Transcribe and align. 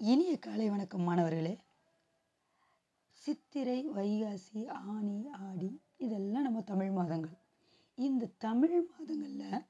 இனிய 0.00 0.38
காலை 0.38 0.70
வணக்கம் 0.70 1.00
மாணவர்களே. 1.00 1.58
சித்திரை 3.10 3.90
வைகாசி 3.90 4.68
ஆனி 4.68 5.28
ஆடி 5.30 5.82
இதெல்லாம் 5.96 6.42
நம்ம 6.42 6.60
தமிழ் 6.60 6.90
மாதங்கள். 6.90 7.38
இந்த 7.94 8.26
தமிழ் 8.26 8.88
மாதங்களில் 8.90 9.66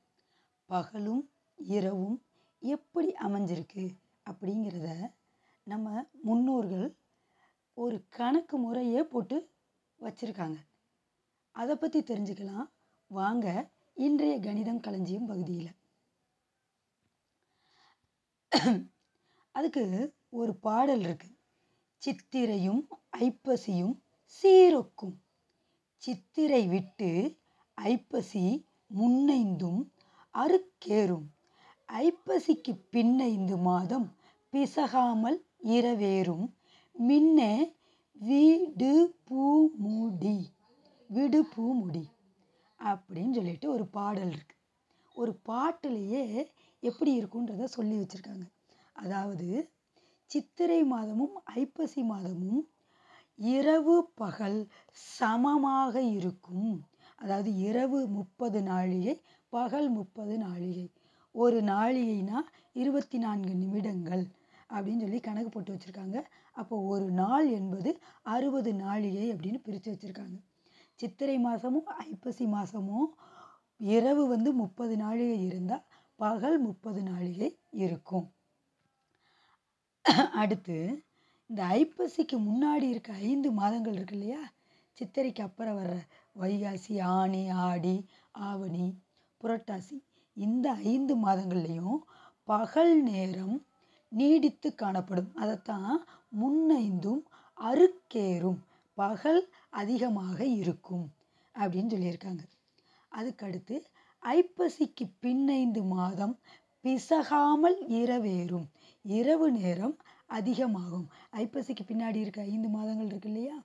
பகலும் 0.67 1.31
இரவும் 1.57 2.23
எப்படி 2.59 3.13
அமைஞ்சிருக்கு 3.13 3.97
அப்படிங்கிறத 4.31 5.15
நம்ம 5.63 6.05
முன்னோர்கள் 6.23 6.99
ஒரு 7.75 8.07
கணக்கு 8.09 8.59
முறையே 8.59 9.03
போட்டு 9.03 9.51
வச்சுருக்காங்க. 10.01 10.59
அதை 11.51 11.77
பற்றி 11.77 12.01
தெரிஞ்சுக்கலாம். 12.01 12.69
வாங்க 13.07 13.71
இன்றைய 13.95 14.41
கணிதம் 14.41 14.81
களஞ்சியம் 14.81 15.27
பகுதியில். 15.27 15.75
அதுக்கு 19.53 20.17
ஒரு 20.33 20.53
பாடல் 20.57 21.01
இருக்கு. 21.01 21.29
சித்திரையும் 22.03 22.83
ஐப்பசியும் 23.19 23.95
சீரொக்கும். 24.37 25.17
சித்திரை 26.03 26.67
விட்டு 26.67 27.11
ஐப்பசி 27.75 28.45
முன்னைந்தும் 28.99 29.81
அறுக்கேறும். 30.35 31.27
ஐப்பசிக்கு 31.89 32.73
பின்னைந்து 32.91 33.57
மாதம் 33.57 34.07
பிசகாமல் 34.53 35.39
இரவேறும். 35.77 36.47
மின்னே 36.97 37.55
வீடு 38.13 38.93
பூமுடி 39.29 40.39
விடு 41.11 41.41
பூமுடி 41.57 42.05
அப்படின்னு 42.81 43.35
சொல்லிட்டு 43.35 43.71
ஒரு 43.71 43.87
பாடல் 43.87 44.33
இருக்கு. 44.33 44.57
ஒரு 45.15 45.33
பாட்டுலேயே 45.49 46.25
எப்படி 46.83 47.21
இருக்குன்றத 47.21 47.65
சொல்லி 47.65 47.97
வச்சுருக்காங்க. 47.97 48.47
அதாவது 48.93 49.49
சித்திரை 50.31 50.85
மாதமும் 50.85 51.35
ஐப்பசி 51.45 52.03
மாதமும் 52.03 52.69
இரவு 53.39 54.13
பகல் 54.15 54.69
சமமாக 54.93 56.03
இருக்கும். 56.03 56.83
அதாவது 57.17 57.57
இரவு 57.57 58.07
முப்பது 58.07 58.63
நாழிகை 58.63 59.21
பகல் 59.49 59.89
முப்பது 59.89 60.39
நாழிகை. 60.39 60.91
ஒரு 61.35 61.61
நாழிகைனா 61.63 62.39
இருபத்தி 62.73 63.19
நான்கு 63.19 63.55
நிமிடங்கள் 63.55 64.25
அப்படின்னு 64.71 65.01
சொல்லி 65.01 65.21
கணக்கு 65.21 65.51
போட்டு 65.51 65.75
வச்சுருக்காங்க. 65.75 66.25
அப்போ 66.53 66.77
ஒரு 66.81 67.11
நாள் 67.11 67.49
என்பது 67.51 68.01
அறுபது 68.23 68.75
நாழிகை 68.75 69.33
அப்படின்னு 69.33 69.61
பிரித்து 69.63 69.93
வச்சுருக்காங்க. 69.93 70.39
சித்திரை 70.95 71.39
மாதமும் 71.39 71.85
ஐப்பசி 71.85 72.47
மாதமும் 72.47 73.15
இரவு 73.77 74.27
வந்து 74.27 74.53
முப்பது 74.53 74.97
நாழிகை 74.97 75.45
இருந்தால் 75.45 75.85
பகல் 76.17 76.59
முப்பது 76.61 77.03
நாழிகை 77.03 77.59
இருக்கும். 77.71 78.33
அடுத்து 80.15 81.05
இந்த 81.51 81.63
ஐப்பசிக்கு 81.65 82.37
முன்னாடி 82.39 82.83
இருக்க 82.83 83.13
ஐந்து 83.13 83.53
மாதங்கள் 83.53 83.93
இருக்கு 83.93 84.17
இல்லையா? 84.19 84.53
சித்திரைக்கு 84.99 85.41
அப்புறம் 85.41 85.79
வர்ற 85.79 85.97
வைகாசி 86.41 87.03
ஆனி 87.03 87.49
ஆடி 87.49 87.97
ஆவணி 88.31 88.95
புரட்டாசி 89.41 89.97
இந்த 90.37 90.73
ஐந்து 90.73 91.15
மாதங்கள்லேயும் 91.17 91.99
பகல் 92.45 93.03
நேரம் 93.03 93.57
நீடித்து 94.09 94.75
காணப்படும். 94.75 95.35
அதைத்தான் 95.35 96.07
முன்னைந்தும் 96.41 97.23
அருக்கேறும். 97.59 98.61
பகல் 98.95 99.43
அதிகமாக 99.71 100.45
இருக்கும் 100.45 101.07
அப்படின்னு 101.55 101.93
சொல்லியிருக்காங்க. 101.95 102.45
அதுக்கடுத்து 103.13 103.77
ஐப்பசிக்கு 104.23 105.05
பின்னைந்து 105.21 105.83
மாதம் 105.83 106.39
பிசகாமல் 106.81 107.79
இரவேறும். 107.89 108.67
இரவு 109.05 109.51
நேரம் 109.51 109.97
அதிகமாகும். 110.27 111.09
ஐப்பசிக்கு 111.33 111.83
பின்னாடி 111.89 112.17
இருக்க 112.17 112.41
ஐந்து 112.43 112.69
மாதங்கள் 112.69 113.07
இருக்கு 113.07 113.29
இல்லையா? 113.29 113.63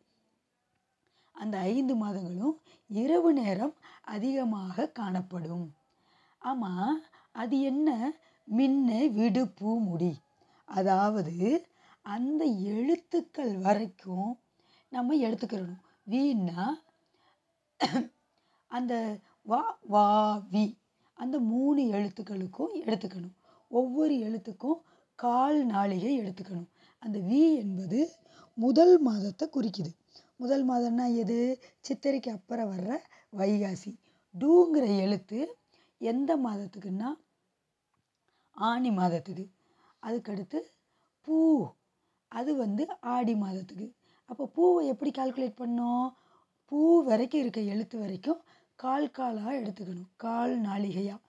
அந்த 1.35 1.57
ஐந்து 1.57 1.95
மாதங்களும் 1.95 2.55
இரவு 2.87 3.33
நேரம் 3.33 3.73
அதிகமாக 4.01 4.87
காணப்படும். 4.89 5.73
ஆமாம் 6.41 7.01
அது 7.31 7.61
என்ன? 7.61 7.89
மின்ன 8.43 9.07
விடுப்பு 9.07 9.79
முடி. 9.79 10.13
அதாவது 10.65 11.65
அந்த 12.01 12.45
எழுத்துக்கள் 12.45 13.57
வரைக்கும் 13.57 14.39
நம்ம 14.89 15.15
எடுத்துக்கிறணும். 15.15 15.81
வீணா 16.03 16.77
அந்த 18.67 19.17
வா 19.43 19.77
வா 19.81 20.37
வி. 20.51 20.65
அந்த 21.13 21.39
மூணு 21.39 21.81
எழுத்துக்களுக்கும் 21.81 22.73
எடுத்துக்கணும். 22.73 23.35
ஒவ்வொரு 23.69 24.13
எழுத்துக்கும் 24.13 24.79
கால் 25.15 25.65
நாளிகை 25.65 26.19
எடுத்துக்கணும். 26.19 26.69
அந்த 26.99 27.19
வி 27.19 27.55
என்பது 27.55 28.11
முதல் 28.55 28.99
மாதத்தை 28.99 29.49
குறிக்குது. 29.53 29.91
முதல் 30.35 30.69
மாதம்னா 30.69 31.15
எது? 31.15 31.61
சித்திரைக்கு 31.87 32.29
அப்புறம் 32.29 32.71
வர்ற 32.71 32.97
வைகாசி. 33.37 33.97
டூங்கிற 34.39 34.99
எழுத்து 34.99 35.57
எந்த 35.97 36.37
மாதத்துக்குன்னா? 36.37 37.09
ஆனி 38.51 38.91
மாதத்துக்கு. 38.91 39.45
அதுக்கடுத்து 40.01 40.59
பூ. 41.21 41.67
அது 42.27 42.55
வந்து 42.55 42.87
ஆடி 42.99 43.35
மாதத்துக்கு. 43.35 43.93
அப்போ 44.25 44.45
பூவை 44.47 44.87
எப்படி 44.87 45.11
கால்குலேட் 45.11 45.59
பண்ணோம்? 45.59 46.13
பூ 46.65 47.03
வரைக்கும் 47.03 47.41
இருக்க 47.41 47.61
எழுத்து 47.61 47.99
வரைக்கும் 47.99 48.41
கால் 48.75 49.11
காலாக 49.11 49.53
எடுத்துக்கணும். 49.53 50.09
கால் 50.15 50.61
நாளிகையாக 50.61 51.21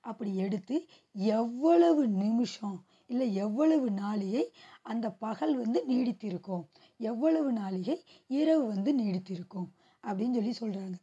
அப்படி 0.00 0.36
எடுத்து 0.36 0.86
எவ்வளவு 1.12 2.08
நிமிஷம் 2.08 2.84
இல்லை 3.10 3.34
எவ்வளவு 3.36 3.86
நாளிகை 4.00 4.44
அந்த 4.82 5.06
பகல் 5.24 5.54
வந்து 5.56 5.80
நீடித்திருக்கும்? 5.88 6.64
எவ்வளவு 7.00 7.50
நாளிகை 7.52 7.96
இரவு 8.30 8.64
வந்து 8.66 8.92
நீடித்திருக்கும்? 8.94 9.68
அப்படின்னு 10.04 10.38
சொல்லி 10.38 10.54
சொல்கிறாங்க 10.60 10.96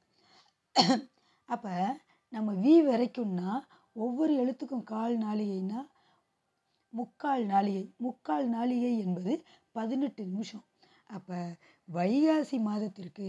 அப்போ 1.49 1.73
நம்ம 2.33 2.53
வி 2.63 2.75
வரைக்கும்னா 2.87 3.51
ஒவ்வொரு 3.95 4.33
எழுத்துக்கும் 4.43 4.85
கால் 4.85 5.15
நாளிகைனா 5.17 5.79
முக்கால் 6.93 7.43
நாளிகை. 7.45 7.83
முக்கால் 7.97 8.47
நாளிகை 8.53 8.91
என்பது 8.99 9.33
பதினெட்டு 9.71 10.23
நிமிஷம். 10.25 10.63
அப்போ 11.09 11.37
வைகாசி 11.87 12.57
மாதத்திற்கு 12.59 13.27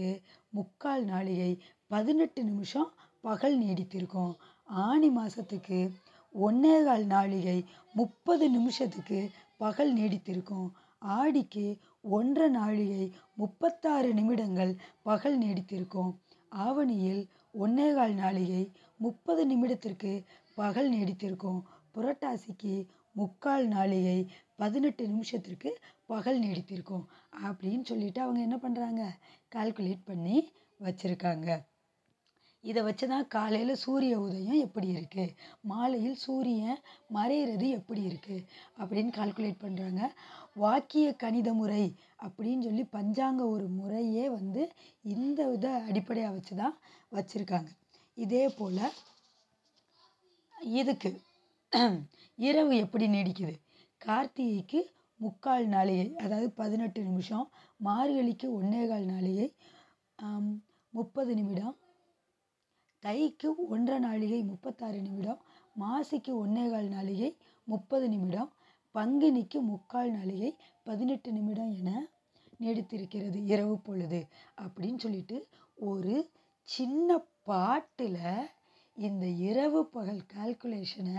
முக்கால் 0.49 1.03
நாளிகை 1.05 1.51
பதினெட்டு 1.87 2.41
நிமிஷம் 2.43 2.89
பகல் 3.21 3.57
நீடித்திருக்கும். 3.59 4.33
ஆணி 4.69 5.09
மாதத்துக்கு 5.09 5.79
ஒன்னேகால் 6.41 7.05
நாளிகை 7.05 7.65
முப்பது 7.93 8.49
நிமிஷத்துக்கு 8.49 9.29
பகல் 9.57 9.93
நீடித்திருக்கும். 9.93 10.69
ஆடிக்கு 10.99 11.77
ஒன்றரை 12.01 12.49
நாழிகை 12.49 13.13
முப்பத்தாறு 13.35 14.13
நிமிடங்கள் 14.13 14.75
பகல் 15.03 15.39
நீடித்திருக்கும். 15.39 16.11
ஆவணியில் 16.55 17.27
ஒன்னேகால் 17.59 18.15
நாளிகை 18.15 18.71
முப்பது 18.97 19.43
நிமிடத்திற்கு 19.47 20.23
பகல் 20.55 20.91
நீடித்திருக்கும். 20.91 21.61
புரட்டாசிக்கு 21.93 22.87
முக்கால் 23.11 23.67
நாளிகை 23.67 24.27
பதினெட்டு 24.55 25.07
நிமிஷத்திற்கு 25.07 25.79
பகல் 26.05 26.39
நீடித்திருக்கும். 26.39 27.05
அப்படின்னு 27.43 27.83
சொல்லிட்டு 27.83 28.21
அவங்க 28.21 28.39
என்ன 28.39 28.55
பண்ணுறாங்க 28.55 29.03
கால்குலேட் 29.55 30.05
பண்ணி 30.05 30.51
வச்சுருக்காங்க. 30.83 31.49
இதை 32.65 32.81
வச்சு 32.87 33.05
தான் 33.11 33.27
காலையில் 33.35 33.81
சூரிய 33.83 34.13
உதயம் 34.25 34.63
எப்படி 34.65 34.87
இருக்குது 34.95 35.35
மாலையில் 35.71 36.17
சூரியன் 36.23 36.79
மறையிறது 37.15 37.67
எப்படி 37.79 38.01
இருக்குது 38.09 38.45
அப்படின்னு 38.79 39.11
கால்குலேட் 39.17 39.63
பண்ணுறாங்க 39.65 40.01
வாக்கிய 40.63 41.07
கணித 41.23 41.49
முறை 41.59 41.83
அப்படின்னு 42.25 42.65
சொல்லி 42.67 42.85
பஞ்சாங்க 42.97 43.41
ஒரு 43.55 43.67
முறையே 43.79 44.25
வந்து 44.37 44.63
இந்த 45.15 45.39
இதை 45.55 45.71
அடிப்படையாக 45.89 46.35
வச்சு 46.35 46.55
தான் 46.61 46.75
வச்சுருக்காங்க. 47.11 47.69
இதே 48.17 48.43
போல் 48.57 48.81
இதுக்கு 50.75 51.09
இரவு 52.39 52.73
எப்படி 52.83 53.05
நீடிக்குது? 53.15 53.55
கார்த்திகைக்கு 54.01 54.79
முக்கால் 55.19 55.65
நாளிகை 55.75 56.07
அதாவது 56.23 56.47
பதினெட்டு 56.61 56.99
நிமிஷம் 57.09 57.45
மார்கழிக்கு 57.87 58.47
ஒன்னேகால் 58.59 59.07
நாளிகை 59.13 59.47
முப்பது 60.93 61.31
நிமிடம் 61.39 61.75
தைக்கு 63.05 63.67
ஒன்றரை 63.67 64.09
நாளிகை 64.09 64.45
முப்பத்தாறு 64.45 65.01
நிமிடம் 65.01 65.41
மாசிக்கு 65.79 66.31
ஒன்னேகால் 66.45 66.87
நாளிகை 66.89 67.35
முப்பது 67.63 68.09
நிமிடம் 68.09 68.51
பங்குனிக்கு 68.95 69.59
முக்கால் 69.61 70.11
நாளிகை 70.11 70.55
பதினெட்டு 70.83 71.31
நிமிடம் 71.31 71.69
என 71.69 72.07
நீடித்திருக்கிறது 72.59 73.45
இரவு 73.45 73.79
பொழுது. 73.79 74.27
அப்படின்னு 74.61 74.97
சொல்லிட்டு 74.97 75.47
ஒரு 75.75 76.31
சின்ன 76.61 77.17
பாட்டில் 77.43 78.49
இந்த 78.95 79.25
இரவு 79.25 79.85
பகல் 79.85 80.21
கால்குலேஷனை 80.35 81.17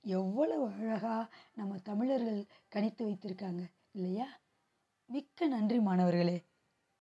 எவ்வளவு 0.00 0.70
அழகாக 0.78 1.34
நம்ம 1.54 1.78
தமிழர்கள் 1.78 2.44
கணித்து 2.74 3.02
வைத்திருக்காங்க 3.08 3.62
இல்லையா? 3.92 4.28
மிக்க 5.06 5.46
நன்றி 5.46 5.80
மாணவர்களே. 5.80 6.44